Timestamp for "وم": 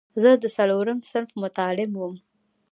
1.97-2.13